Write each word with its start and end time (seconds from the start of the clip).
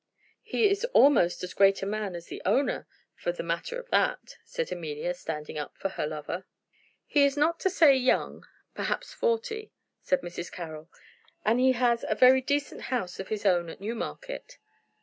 "He 0.41 0.67
is 0.67 0.83
almost 0.93 1.43
as 1.43 1.53
great 1.53 1.83
a 1.83 1.85
man 1.85 2.15
as 2.15 2.25
the 2.25 2.41
owner, 2.43 2.87
for 3.13 3.31
the 3.31 3.43
matter 3.43 3.79
of 3.79 3.91
that," 3.91 4.35
said 4.43 4.71
Amelia, 4.71 5.13
standing 5.13 5.59
up 5.59 5.77
for 5.77 5.89
her 5.89 6.07
lover. 6.07 6.47
"He 7.05 7.23
is 7.23 7.37
not 7.37 7.59
to 7.59 7.69
say 7.69 7.95
young, 7.95 8.43
perhaps 8.73 9.13
forty," 9.13 9.71
said 10.01 10.21
Mrs. 10.21 10.51
Carroll, 10.51 10.89
"and 11.45 11.59
he 11.59 11.73
has 11.73 12.03
a 12.07 12.15
very 12.15 12.41
decent 12.41 12.81
house 12.89 13.19
of 13.19 13.27
his 13.27 13.45
own 13.45 13.69
at 13.69 13.79
Newmarket." 13.79 14.57